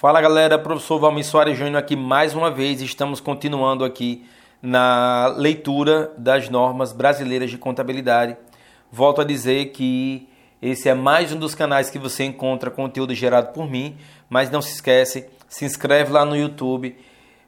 Fala 0.00 0.18
galera, 0.18 0.58
professor 0.58 0.98
Valmir 0.98 1.26
Soares 1.26 1.58
Júnior 1.58 1.76
aqui 1.76 1.94
mais 1.94 2.34
uma 2.34 2.50
vez. 2.50 2.80
Estamos 2.80 3.20
continuando 3.20 3.84
aqui 3.84 4.26
na 4.62 5.26
leitura 5.36 6.10
das 6.16 6.48
normas 6.48 6.90
brasileiras 6.90 7.50
de 7.50 7.58
contabilidade. 7.58 8.34
Volto 8.90 9.20
a 9.20 9.24
dizer 9.24 9.72
que 9.72 10.26
esse 10.62 10.88
é 10.88 10.94
mais 10.94 11.34
um 11.34 11.38
dos 11.38 11.54
canais 11.54 11.90
que 11.90 11.98
você 11.98 12.24
encontra 12.24 12.70
conteúdo 12.70 13.14
gerado 13.14 13.52
por 13.52 13.70
mim, 13.70 13.94
mas 14.30 14.50
não 14.50 14.62
se 14.62 14.72
esquece, 14.72 15.28
se 15.46 15.66
inscreve 15.66 16.10
lá 16.10 16.24
no 16.24 16.34
YouTube, 16.34 16.96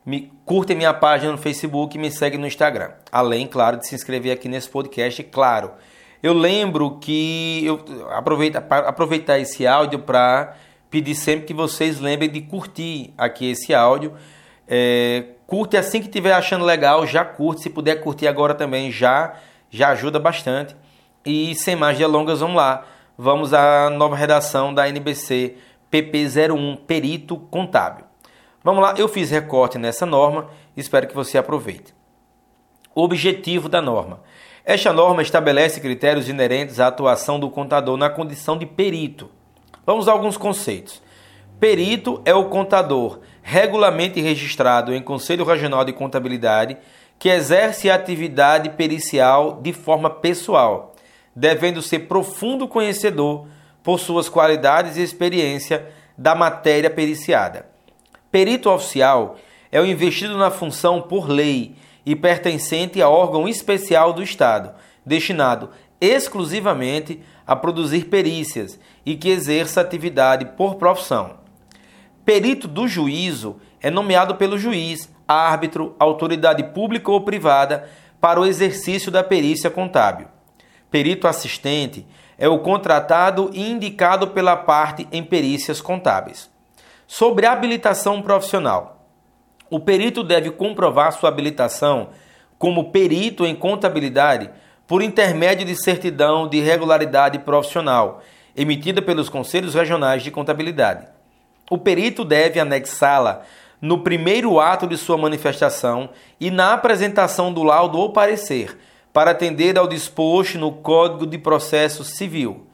me 0.05 0.31
curte 0.45 0.75
minha 0.75 0.93
página 0.93 1.33
no 1.33 1.39
Facebook 1.39 1.97
e 1.97 1.99
me 1.99 2.11
segue 2.11 2.37
no 2.37 2.47
Instagram. 2.47 2.91
Além, 3.11 3.47
claro, 3.47 3.79
de 3.79 3.87
se 3.87 3.95
inscrever 3.95 4.31
aqui 4.31 4.47
nesse 4.47 4.69
podcast, 4.69 5.23
claro. 5.23 5.71
Eu 6.23 6.35
lembro 6.35 6.99
que 6.99 7.65
eu 7.65 7.83
aproveito 8.11 8.57
aproveitar 8.57 9.39
esse 9.39 9.67
áudio 9.67 10.01
para 10.01 10.55
pedir 10.93 11.15
sempre 11.15 11.47
que 11.47 11.55
vocês 11.55 11.99
lembrem 11.99 12.29
de 12.29 12.43
curtir 12.43 13.15
aqui 13.17 13.51
esse 13.51 13.75
áudio. 13.75 14.13
É, 14.69 15.25
curte 15.47 15.75
assim 15.75 16.01
que 16.01 16.07
estiver 16.07 16.35
achando 16.35 16.67
legal, 16.67 17.07
já 17.07 17.25
curte. 17.25 17.63
Se 17.63 17.71
puder 17.71 17.97
curtir 18.03 18.29
agora 18.29 18.55
também, 18.55 18.93
já, 18.93 19.35
já 19.71 19.89
ajuda 19.89 20.21
bastante. 20.21 20.77
E 21.25 21.55
sem 21.55 21.75
mais 21.75 21.97
delongas, 21.97 22.41
vamos 22.41 22.57
lá. 22.57 22.85
Vamos 23.17 23.55
à 23.55 23.89
nova 23.89 24.15
redação 24.15 24.75
da 24.75 24.87
NBC 24.87 25.57
PP01, 25.91 26.81
Perito 26.87 27.39
Contábil. 27.39 28.05
Vamos 28.63 28.83
lá, 28.83 28.95
eu 28.97 29.09
fiz 29.09 29.31
recorte 29.31 29.79
nessa 29.79 30.07
norma, 30.07 30.49
espero 30.77 31.09
que 31.09 31.15
você 31.15 31.37
aproveite. 31.37 31.95
Objetivo 32.95 33.69
da 33.69 33.81
norma. 33.81 34.21
Esta 34.65 34.93
norma 34.93 35.23
estabelece 35.23 35.81
critérios 35.81 36.29
inerentes 36.29 36.79
à 36.79 36.87
atuação 36.87 37.41
do 37.41 37.51
contador 37.51 37.97
na 37.97 38.09
condição 38.11 38.57
de 38.57 38.67
perito 38.67 39.31
Vamos 39.85 40.07
a 40.07 40.13
alguns 40.13 40.37
conceitos. 40.37 41.03
Perito 41.59 42.23
é 42.25 42.35
o 42.35 42.45
contador 42.45 43.21
regularmente 43.43 44.21
registrado 44.21 44.95
em 44.95 45.03
Conselho 45.03 45.45
Regional 45.45 45.85
de 45.85 45.93
Contabilidade 45.93 46.77
que 47.19 47.29
exerce 47.29 47.91
atividade 47.91 48.71
pericial 48.71 49.61
de 49.61 49.73
forma 49.73 50.09
pessoal, 50.09 50.95
devendo 51.35 51.83
ser 51.83 52.01
profundo 52.01 52.69
conhecedor 52.69 53.47
por 53.83 53.99
suas 53.99 54.29
qualidades 54.29 54.97
e 54.97 55.03
experiência 55.03 55.87
da 56.17 56.35
matéria 56.35 56.91
periciada. 56.91 57.67
Perito 58.31 58.71
oficial 58.71 59.37
é 59.71 59.81
o 59.81 59.87
investido 59.87 60.37
na 60.37 60.51
função 60.51 61.01
por 61.01 61.29
lei 61.29 61.75
e 62.07 62.15
pertencente 62.15 63.03
a 63.03 63.09
órgão 63.09 63.49
especial 63.49 64.13
do 64.13 64.23
Estado, 64.23 64.75
destinado 65.05 65.71
exclusivamente 66.05 67.23
a 67.47 67.55
produzir 67.55 68.07
perícias 68.07 68.79
e 69.07 69.15
que 69.15 69.29
exerça 69.29 69.81
atividade 69.81 70.45
por 70.57 70.75
profissão. 70.75 71.39
Perito 72.25 72.67
do 72.67 72.89
juízo 72.89 73.57
é 73.81 73.91
nomeado 73.91 74.35
pelo 74.35 74.59
juiz, 74.59 75.09
árbitro, 75.27 75.95
autoridade 75.99 76.65
pública 76.65 77.11
ou 77.11 77.21
privada 77.21 77.89
para 78.21 78.41
o 78.41 78.47
exercício 78.47 79.11
da 79.11 79.23
perícia 79.23 79.71
contábil. 79.71 80.27
Perito 80.91 81.27
assistente 81.27 82.07
é 82.39 82.49
o 82.49 82.59
contratado 82.59 83.51
e 83.53 83.71
indicado 83.71 84.29
pela 84.29 84.57
parte 84.57 85.07
em 85.13 85.23
perícias 85.23 85.81
contábeis. 85.81 86.51
Sobre 87.07 87.47
habilitação 87.47 88.23
profissional. 88.23 89.07
O 89.71 89.81
perito 89.81 90.23
deve 90.23 90.51
comprovar 90.51 91.13
sua 91.13 91.29
habilitação 91.29 92.11
como 92.59 92.91
perito 92.91 93.45
em 93.45 93.57
contabilidade 93.57 94.51
por 94.93 95.01
intermédio 95.01 95.65
de 95.65 95.75
certidão 95.75 96.47
de 96.47 96.61
regularidade 96.61 97.39
profissional 97.39 98.23
emitida 98.55 99.01
pelos 99.01 99.31
Conselhos 99.31 99.75
Regionais 99.75 100.23
de 100.23 100.31
Contabilidade. 100.31 101.07
O 101.71 101.79
perito 101.79 102.27
deve 102.27 102.61
anexá-la 102.61 103.41
no 103.81 104.01
primeiro 104.01 104.61
ato 104.61 104.87
de 104.87 104.99
sua 104.99 105.17
manifestação 105.17 106.11
e 106.39 106.51
na 106.51 106.75
apresentação 106.75 107.51
do 107.51 107.63
laudo 107.63 107.97
ou 107.97 108.13
parecer, 108.13 108.79
para 109.15 109.31
atender 109.31 109.79
ao 109.79 109.89
disposto 109.89 110.59
no 110.59 110.71
Código 110.71 111.27
de 111.27 111.39
Processo 111.39 112.05
Civil. 112.05 112.67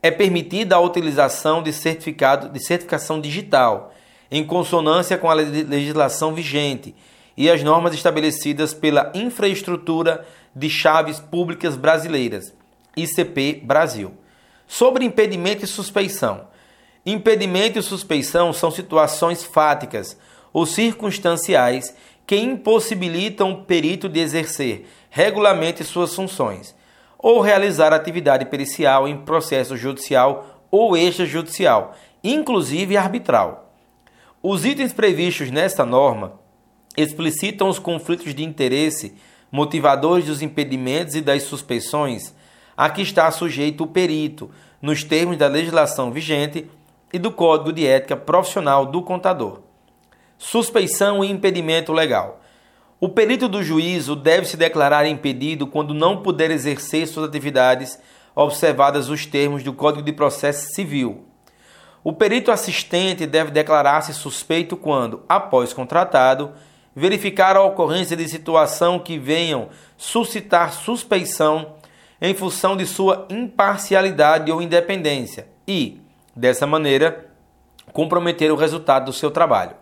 É 0.00 0.12
permitida 0.12 0.76
a 0.76 0.80
utilização 0.80 1.64
de 1.64 1.72
certificado 1.72 2.48
de 2.48 2.64
certificação 2.64 3.20
digital, 3.20 3.92
em 4.30 4.46
consonância 4.46 5.18
com 5.18 5.28
a 5.28 5.34
legislação 5.34 6.32
vigente 6.32 6.94
e 7.36 7.50
as 7.50 7.62
normas 7.62 7.94
estabelecidas 7.94 8.72
pela 8.72 9.12
Infraestrutura 9.14 10.26
de 10.54 10.70
Chaves 10.70 11.20
Públicas 11.20 11.76
Brasileiras, 11.76 12.54
ICP 12.96 13.60
Brasil. 13.62 14.14
Sobre 14.66 15.04
impedimento 15.04 15.64
e 15.64 15.68
suspeição. 15.68 16.48
Impedimento 17.04 17.78
e 17.78 17.82
suspeição 17.82 18.52
são 18.52 18.70
situações 18.70 19.44
fáticas 19.44 20.16
ou 20.52 20.64
circunstanciais 20.64 21.94
que 22.26 22.36
impossibilitam 22.36 23.52
o 23.52 23.62
perito 23.64 24.08
de 24.08 24.18
exercer 24.18 24.86
regularmente 25.10 25.84
suas 25.84 26.14
funções 26.14 26.74
ou 27.18 27.40
realizar 27.40 27.92
atividade 27.92 28.46
pericial 28.46 29.06
em 29.06 29.16
processo 29.18 29.76
judicial 29.76 30.64
ou 30.70 30.96
extrajudicial, 30.96 31.94
inclusive 32.24 32.96
arbitral. 32.96 33.72
Os 34.42 34.64
itens 34.64 34.92
previstos 34.92 35.50
nesta 35.50 35.84
norma 35.84 36.40
explicitam 36.96 37.68
os 37.68 37.78
conflitos 37.78 38.34
de 38.34 38.44
interesse 38.44 39.14
motivadores 39.50 40.26
dos 40.26 40.42
impedimentos 40.42 41.14
e 41.14 41.20
das 41.20 41.44
suspeições 41.44 42.34
a 42.76 42.90
que 42.90 43.00
está 43.00 43.30
sujeito 43.30 43.84
o 43.84 43.86
perito, 43.86 44.50
nos 44.82 45.02
termos 45.02 45.38
da 45.38 45.48
legislação 45.48 46.12
vigente 46.12 46.68
e 47.12 47.18
do 47.18 47.30
Código 47.30 47.72
de 47.72 47.86
Ética 47.86 48.16
Profissional 48.16 48.84
do 48.84 49.00
Contador. 49.00 49.60
Suspeição 50.36 51.24
e 51.24 51.30
impedimento 51.30 51.92
legal. 51.92 52.42
O 53.00 53.08
perito 53.08 53.48
do 53.48 53.62
juízo 53.62 54.14
deve 54.14 54.46
se 54.46 54.56
declarar 54.56 55.06
impedido 55.06 55.66
quando 55.66 55.94
não 55.94 56.22
puder 56.22 56.50
exercer 56.50 57.06
suas 57.06 57.28
atividades, 57.28 57.98
observadas 58.34 59.08
os 59.08 59.24
termos 59.24 59.62
do 59.62 59.72
Código 59.72 60.02
de 60.02 60.12
Processo 60.12 60.74
Civil. 60.74 61.24
O 62.04 62.12
perito 62.12 62.50
assistente 62.50 63.26
deve 63.26 63.50
declarar-se 63.50 64.12
suspeito 64.12 64.76
quando, 64.76 65.22
após 65.28 65.72
contratado, 65.72 66.52
verificar 66.96 67.54
a 67.56 67.62
ocorrência 67.62 68.16
de 68.16 68.26
situação 68.26 68.98
que 68.98 69.18
venham 69.18 69.68
suscitar 69.98 70.72
suspeição 70.72 71.74
em 72.20 72.32
função 72.32 72.74
de 72.74 72.86
sua 72.86 73.26
imparcialidade 73.28 74.50
ou 74.50 74.62
independência 74.62 75.46
e, 75.68 76.00
dessa 76.34 76.66
maneira, 76.66 77.30
comprometer 77.92 78.50
o 78.50 78.56
resultado 78.56 79.04
do 79.04 79.12
seu 79.12 79.30
trabalho. 79.30 79.76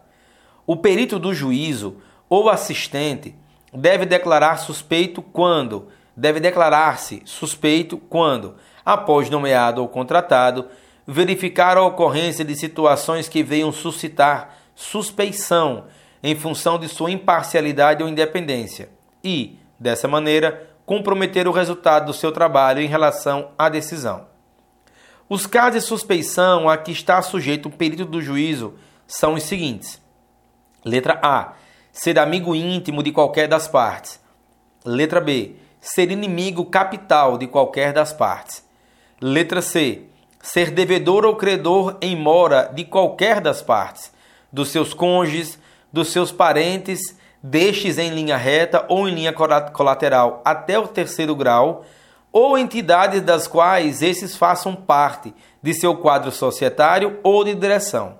O 0.67 0.77
perito 0.77 1.21
do 1.21 1.33
juízo 1.33 1.99
ou 2.29 2.51
assistente 2.51 3.37
deve 3.73 4.05
declarar 4.05 4.57
suspeito 4.57 5.23
quando 5.23 5.87
deve 6.17 6.39
declarar-se 6.39 7.23
suspeito 7.25 7.99
quando, 7.99 8.55
após 8.85 9.29
nomeado 9.29 9.81
ou 9.81 9.89
contratado, 9.89 10.69
verificar 11.07 11.77
a 11.77 11.83
ocorrência 11.83 12.45
de 12.45 12.55
situações 12.55 13.29
que 13.29 13.43
venham 13.43 13.73
suscitar 13.73 14.57
suspeição 14.75 15.85
em 16.27 16.35
função 16.35 16.79
de 16.79 16.89
sua 16.89 17.11
imparcialidade 17.11 18.03
ou 18.03 18.09
independência 18.09 18.89
e, 19.23 19.59
dessa 19.79 20.09
maneira, 20.09 20.71
comprometer 20.87 21.47
o 21.47 21.53
resultado 21.53 22.07
do 22.07 22.15
seu 22.15 22.33
trabalho 22.33 22.81
em 22.81 22.87
relação 22.87 23.51
à 23.59 23.69
decisão. 23.69 24.27
Os 25.29 25.47
casos 25.47 25.83
de 25.83 25.87
suspeição 25.87 26.67
a 26.67 26.79
que 26.79 26.93
está 26.93 27.21
sujeito 27.21 27.69
o 27.69 27.71
perito 27.71 28.07
do 28.07 28.23
juízo 28.23 28.73
são 29.07 29.35
os 29.35 29.43
seguintes: 29.43 30.01
letra 30.83 31.21
A. 31.23 31.53
Ser 31.93 32.19
amigo 32.19 32.57
íntimo 32.57 33.03
de 33.03 33.13
qualquer 33.13 33.47
das 33.47 33.69
partes. 33.69 34.19
Letra 34.83 35.21
B. 35.21 35.57
Ser 35.79 36.11
inimigo 36.11 36.65
capital 36.65 37.37
de 37.37 37.47
qualquer 37.47 37.93
das 37.93 38.15
partes. 38.15 38.67
Letra 39.21 39.61
C. 39.61 40.05
Ser 40.43 40.71
devedor 40.71 41.27
ou 41.27 41.37
credor 41.37 41.99
em 42.01 42.17
mora 42.17 42.71
de 42.75 42.85
qualquer 42.85 43.41
das 43.41 43.63
partes, 43.63 44.13
dos 44.53 44.71
seus 44.71 44.93
cônjuges, 44.93 45.59
dos 45.95 46.09
seus 46.09 46.33
parentes 46.33 47.17
destes 47.41 47.99
em 47.99 48.11
linha 48.11 48.37
reta 48.37 48.85
ou 48.89 49.09
em 49.09 49.15
linha 49.15 49.33
colateral 49.33 50.43
até 50.45 50.77
o 50.77 50.89
terceiro 50.89 51.37
grau, 51.37 51.85
ou 52.33 52.59
entidades 52.59 53.23
das 53.23 53.47
quais 53.47 54.03
esses 54.03 54.37
façam 54.37 54.75
parte 54.75 55.33
de 55.63 55.73
seu 55.73 55.97
quadro 55.97 56.33
societário 56.33 57.21
ou 57.23 57.45
de 57.45 57.55
direção. 57.55 58.19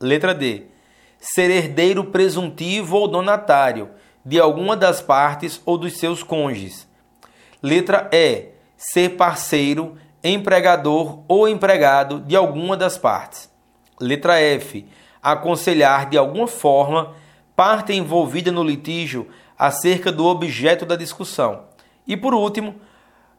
Letra 0.00 0.34
D. 0.34 0.64
Ser 1.20 1.48
herdeiro 1.48 2.06
presuntivo 2.06 2.96
ou 2.96 3.06
donatário 3.06 3.90
de 4.26 4.40
alguma 4.40 4.76
das 4.76 5.00
partes 5.00 5.62
ou 5.64 5.78
dos 5.78 5.96
seus 5.98 6.24
cônjuges. 6.24 6.88
Letra 7.62 8.10
E. 8.12 8.48
Ser 8.76 9.10
parceiro, 9.10 9.96
empregador 10.24 11.20
ou 11.28 11.48
empregado 11.48 12.18
de 12.18 12.34
alguma 12.34 12.76
das 12.76 12.98
partes. 12.98 13.48
Letra 14.00 14.40
F. 14.40 14.84
Aconselhar 15.22 16.10
de 16.10 16.18
alguma 16.18 16.48
forma 16.48 17.14
parte 17.54 17.92
envolvida 17.92 18.50
no 18.50 18.64
litígio 18.64 19.28
acerca 19.56 20.10
do 20.10 20.26
objeto 20.26 20.84
da 20.84 20.96
discussão. 20.96 21.64
E 22.06 22.16
por 22.16 22.34
último, 22.34 22.74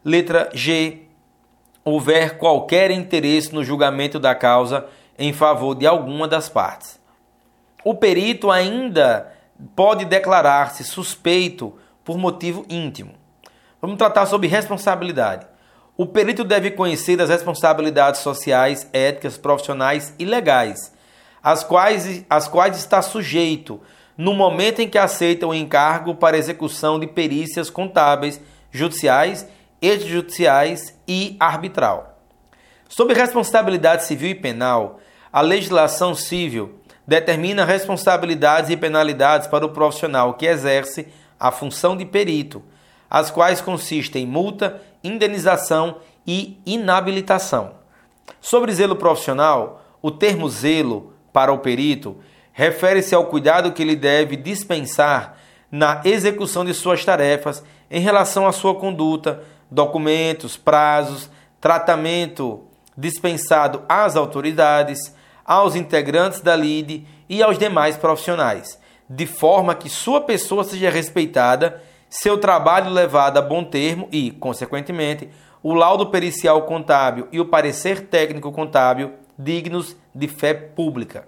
letra 0.04 0.50
G, 0.54 1.02
houver 1.84 2.38
qualquer 2.38 2.92
interesse 2.92 3.54
no 3.54 3.64
julgamento 3.64 4.20
da 4.20 4.34
causa 4.34 4.86
em 5.20 5.34
favor 5.34 5.76
de 5.76 5.86
alguma 5.86 6.28
das 6.28 6.48
partes. 6.48 7.00
O 7.84 7.94
perito 7.94 8.50
ainda 8.50 9.34
pode 9.76 10.06
declarar-se 10.06 10.84
suspeito 10.84 11.78
por 12.04 12.18
motivo 12.18 12.66
íntimo. 12.70 13.14
Vamos 13.82 13.98
tratar 13.98 14.26
sobre 14.26 14.48
responsabilidade. 14.48 15.46
O 15.98 16.06
perito 16.06 16.44
deve 16.44 16.72
conhecer 16.72 17.22
as 17.22 17.30
responsabilidades 17.30 18.22
sociais, 18.22 18.90
éticas, 18.94 19.38
profissionais 19.38 20.16
e 20.18 20.24
legais, 20.24 20.93
às 21.44 21.64
quais, 21.64 22.26
às 22.30 22.48
quais 22.48 22.78
está 22.78 23.02
sujeito 23.02 23.82
no 24.18 24.34
momento 24.34 24.80
em 24.80 24.88
que 24.88 24.98
aceita 24.98 25.46
o 25.46 25.54
encargo 25.54 26.16
para 26.16 26.38
execução 26.38 27.00
de 27.00 27.08
perícias 27.08 27.70
contábeis, 27.70 28.40
judiciais, 28.72 29.48
extrajudiciais 29.82 30.98
e 31.08 31.36
arbitral. 31.40 32.18
Sob 32.88 33.14
responsabilidade 33.14 34.06
civil 34.06 34.30
e 34.30 34.36
penal, 34.36 35.00
a 35.32 35.42
legislação 35.42 36.16
civil 36.16 36.80
determina 37.06 37.66
responsabilidades 37.66 38.70
e 38.70 38.78
penalidades 38.78 39.48
para 39.48 39.66
o 39.66 39.70
profissional 39.70 40.36
que 40.36 40.46
exerce 40.46 41.08
a 41.40 41.52
função 41.52 41.98
de 41.98 42.06
perito, 42.06 42.64
as 43.10 43.30
quais 43.30 43.60
consistem 43.60 44.24
em 44.24 44.28
multa, 44.28 44.82
indenização 45.04 45.98
e 46.26 46.58
inabilitação. 46.66 47.74
Sobre 48.40 48.72
zelo 48.72 48.96
profissional, 48.96 49.84
o 50.02 50.12
termo 50.12 50.50
zelo 50.50 51.13
para 51.34 51.52
o 51.52 51.58
perito 51.58 52.18
refere-se 52.54 53.16
ao 53.16 53.26
cuidado 53.26 53.72
que 53.72 53.82
ele 53.82 53.96
deve 53.96 54.38
dispensar 54.38 55.36
na 55.72 56.02
execução 56.06 56.64
de 56.64 56.74
suas 56.74 57.04
tarefas 57.04 57.64
em 57.90 58.00
relação 58.00 58.48
à 58.48 58.52
sua 58.52 58.76
conduta, 58.76 59.44
documentos, 59.70 60.56
prazos, 60.56 61.30
tratamento 61.60 62.64
dispensado 62.96 63.82
às 63.90 64.16
autoridades, 64.16 65.16
aos 65.44 65.76
integrantes 65.76 66.42
da 66.42 66.56
LIDE 66.56 67.08
e 67.28 67.42
aos 67.42 67.58
demais 67.58 67.98
profissionais, 67.98 68.80
de 69.10 69.26
forma 69.26 69.74
que 69.74 69.90
sua 69.90 70.22
pessoa 70.22 70.64
seja 70.64 70.92
respeitada, 70.92 71.82
seu 72.08 72.38
trabalho 72.38 72.92
levado 72.92 73.40
a 73.40 73.42
bom 73.42 73.64
termo 73.64 74.08
e, 74.12 74.30
consequentemente, 74.30 75.28
o 75.64 75.74
laudo 75.74 76.08
pericial 76.08 76.62
contábil 76.64 77.28
e 77.32 77.40
o 77.40 77.46
parecer 77.46 78.02
técnico 78.08 78.52
contábil 78.52 79.14
dignos 79.38 79.96
de 80.14 80.28
fé 80.28 80.54
pública. 80.54 81.28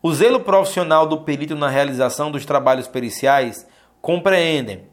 O 0.00 0.12
zelo 0.12 0.40
profissional 0.40 1.06
do 1.06 1.22
perito 1.22 1.56
na 1.56 1.68
realização 1.68 2.30
dos 2.30 2.44
trabalhos 2.44 2.86
periciais 2.86 3.66
compreendem: 4.00 4.84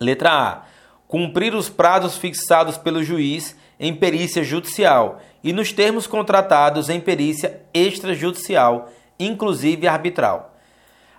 letra 0.00 0.30
A. 0.32 0.62
Cumprir 1.08 1.54
os 1.54 1.68
prazos 1.68 2.16
fixados 2.16 2.78
pelo 2.78 3.02
juiz 3.02 3.56
em 3.80 3.94
perícia 3.94 4.44
judicial 4.44 5.20
e 5.42 5.52
nos 5.52 5.72
termos 5.72 6.06
contratados 6.06 6.88
em 6.88 7.00
perícia 7.00 7.62
extrajudicial, 7.74 8.88
inclusive 9.18 9.88
arbitral. 9.88 10.54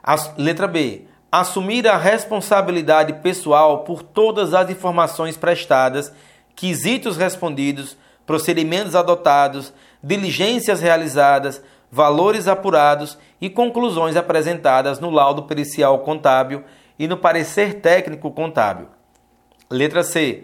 A 0.01 0.15
letra 0.37 0.67
B. 0.67 1.05
Assumir 1.29 1.87
a 1.87 1.97
responsabilidade 1.97 3.13
pessoal 3.21 3.83
por 3.83 4.03
todas 4.03 4.53
as 4.53 4.69
informações 4.69 5.37
prestadas, 5.37 6.13
quesitos 6.55 7.17
respondidos, 7.17 7.97
procedimentos 8.25 8.95
adotados, 8.95 9.73
diligências 10.03 10.81
realizadas, 10.81 11.62
valores 11.92 12.48
apurados 12.48 13.18
e 13.39 13.50
conclusões 13.50 14.15
apresentadas 14.15 15.00
no 15.00 15.09
laudo 15.09 15.44
pericial 15.44 16.00
contábil 16.00 16.63
e 16.98 17.07
no 17.07 17.18
parecer 17.18 17.81
técnico 17.81 18.31
contábil. 18.31 18.88
Letra 19.69 20.03
C. 20.03 20.44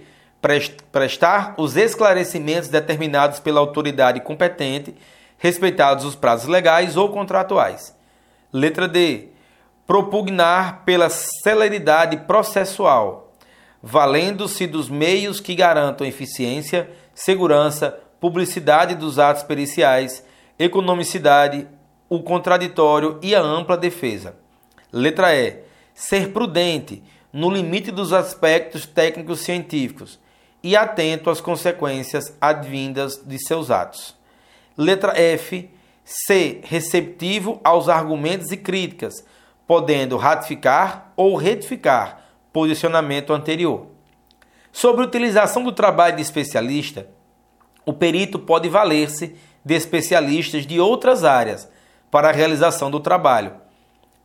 Prestar 0.92 1.56
os 1.58 1.76
esclarecimentos 1.76 2.70
determinados 2.70 3.40
pela 3.40 3.60
autoridade 3.60 4.22
competente, 4.22 4.96
respeitados 5.38 6.06
os 6.06 6.16
prazos 6.16 6.48
legais 6.48 6.96
ou 6.96 7.10
contratuais. 7.10 7.96
Letra 8.52 8.88
D. 8.88 9.30
Propugnar 9.86 10.84
pela 10.86 11.10
celeridade 11.10 12.18
processual, 12.18 13.32
valendo-se 13.82 14.68
dos 14.68 14.90
meios 14.90 15.40
que 15.40 15.56
garantam 15.56 16.06
eficiência, 16.06 16.90
segurança, 17.16 17.98
publicidade 18.20 18.96
dos 18.96 19.20
atos 19.20 19.44
periciais 19.44 20.24
economicidade, 20.60 21.68
o 22.10 22.22
contraditório 22.24 23.20
e 23.22 23.36
a 23.36 23.42
ampla 23.42 23.78
defesa. 23.78 24.36
Letra 24.92 25.36
E. 25.36 25.64
Ser 25.94 26.32
prudente 26.32 27.04
no 27.32 27.50
limite 27.50 27.92
dos 27.92 28.14
aspectos 28.14 28.86
técnicos 28.86 29.42
científicos 29.42 30.20
e 30.64 30.76
atento 30.76 31.30
às 31.30 31.42
consequências 31.42 32.36
advindas 32.42 33.22
de 33.24 33.38
seus 33.40 33.70
atos. 33.70 34.16
Letra 34.78 35.20
F. 35.20 35.70
Ser 36.04 36.62
receptivo 36.64 37.60
aos 37.66 37.90
argumentos 37.90 38.50
e 38.52 38.58
críticas, 38.58 39.26
podendo 39.68 40.16
ratificar 40.16 41.12
ou 41.18 41.36
retificar 41.36 42.26
posicionamento 42.54 43.34
anterior. 43.34 43.88
Sobre 44.72 45.04
utilização 45.04 45.64
do 45.64 45.74
trabalho 45.74 46.16
de 46.16 46.22
especialista, 46.22 47.10
o 47.88 47.94
perito 47.94 48.38
pode 48.38 48.68
valer-se 48.68 49.34
de 49.64 49.74
especialistas 49.74 50.68
de 50.68 50.78
outras 50.78 51.24
áreas 51.24 51.72
para 52.12 52.28
a 52.28 52.34
realização 52.34 52.92
do 52.92 53.00
trabalho, 53.00 53.54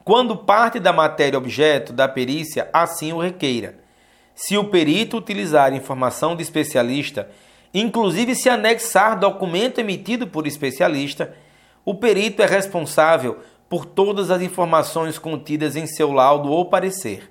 quando 0.04 0.36
parte 0.36 0.80
da 0.80 0.92
matéria 0.92 1.38
objeto 1.38 1.92
da 1.92 2.08
perícia 2.08 2.68
assim 2.72 3.12
o 3.12 3.20
requeira. 3.20 3.78
Se 4.34 4.58
o 4.58 4.64
perito 4.64 5.16
utilizar 5.16 5.72
informação 5.72 6.34
de 6.34 6.42
especialista, 6.42 7.30
inclusive 7.72 8.34
se 8.34 8.48
anexar 8.48 9.16
documento 9.16 9.78
emitido 9.78 10.26
por 10.26 10.44
especialista, 10.44 11.32
o 11.84 11.94
perito 11.94 12.42
é 12.42 12.46
responsável 12.46 13.38
por 13.68 13.86
todas 13.86 14.28
as 14.28 14.42
informações 14.42 15.20
contidas 15.20 15.76
em 15.76 15.86
seu 15.86 16.10
laudo 16.10 16.50
ou 16.50 16.64
parecer. 16.64 17.30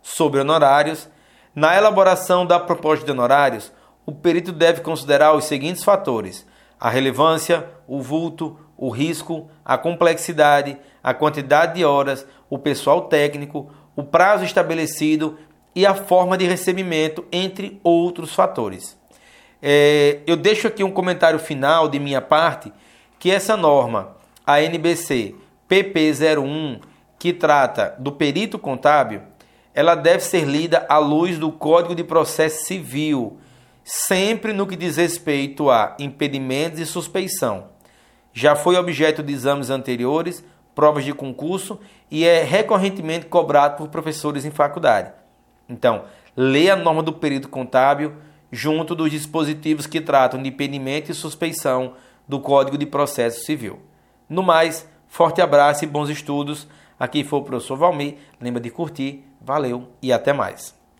Sobre 0.00 0.40
honorários, 0.40 1.08
na 1.52 1.76
elaboração 1.76 2.46
da 2.46 2.60
proposta 2.60 3.04
de 3.04 3.10
honorários, 3.10 3.72
o 4.06 4.12
perito 4.12 4.52
deve 4.52 4.80
considerar 4.80 5.34
os 5.34 5.44
seguintes 5.44 5.82
fatores: 5.82 6.46
a 6.78 6.88
relevância, 6.88 7.68
o 7.86 8.00
vulto, 8.00 8.56
o 8.76 8.88
risco, 8.88 9.50
a 9.64 9.76
complexidade, 9.76 10.78
a 11.02 11.12
quantidade 11.12 11.74
de 11.74 11.84
horas, 11.84 12.26
o 12.48 12.58
pessoal 12.58 13.02
técnico, 13.08 13.70
o 13.96 14.04
prazo 14.04 14.44
estabelecido 14.44 15.36
e 15.74 15.84
a 15.84 15.94
forma 15.94 16.38
de 16.38 16.46
recebimento, 16.46 17.24
entre 17.32 17.80
outros 17.82 18.32
fatores. 18.34 18.96
É, 19.60 20.20
eu 20.26 20.36
deixo 20.36 20.68
aqui 20.68 20.84
um 20.84 20.90
comentário 20.90 21.38
final 21.38 21.88
de 21.88 21.98
minha 21.98 22.20
parte 22.20 22.72
que 23.18 23.30
essa 23.30 23.56
norma, 23.56 24.16
a 24.46 24.60
NBC 24.60 25.34
PP01, 25.68 26.80
que 27.18 27.32
trata 27.32 27.94
do 27.98 28.12
perito 28.12 28.58
contábil, 28.58 29.22
ela 29.74 29.94
deve 29.94 30.20
ser 30.20 30.44
lida 30.44 30.86
à 30.88 30.98
luz 30.98 31.38
do 31.38 31.50
Código 31.50 31.94
de 31.94 32.04
Processo 32.04 32.64
Civil, 32.64 33.38
sempre 33.88 34.52
no 34.52 34.66
que 34.66 34.74
diz 34.74 34.96
respeito 34.96 35.70
a 35.70 35.94
impedimentos 36.00 36.80
e 36.80 36.84
suspeição. 36.84 37.68
Já 38.32 38.56
foi 38.56 38.76
objeto 38.76 39.22
de 39.22 39.32
exames 39.32 39.70
anteriores, 39.70 40.44
provas 40.74 41.04
de 41.04 41.14
concurso 41.14 41.78
e 42.10 42.24
é 42.24 42.42
recorrentemente 42.42 43.26
cobrado 43.26 43.76
por 43.76 43.88
professores 43.88 44.44
em 44.44 44.50
faculdade. 44.50 45.12
Então, 45.68 46.02
leia 46.36 46.72
a 46.72 46.76
norma 46.76 47.00
do 47.00 47.12
período 47.12 47.46
contábil 47.46 48.14
junto 48.50 48.92
dos 48.92 49.08
dispositivos 49.08 49.86
que 49.86 50.00
tratam 50.00 50.42
de 50.42 50.48
impedimento 50.48 51.12
e 51.12 51.14
suspeição 51.14 51.94
do 52.26 52.40
Código 52.40 52.76
de 52.76 52.86
Processo 52.86 53.44
Civil. 53.44 53.78
No 54.28 54.42
mais, 54.42 54.88
forte 55.06 55.40
abraço 55.40 55.84
e 55.84 55.86
bons 55.86 56.10
estudos. 56.10 56.66
Aqui 56.98 57.22
foi 57.22 57.38
o 57.38 57.42
professor 57.44 57.76
Valmir. 57.76 58.16
Lembra 58.40 58.60
de 58.60 58.70
curtir. 58.70 59.24
Valeu 59.40 59.86
e 60.02 60.12
até 60.12 60.32
mais. 60.32 60.74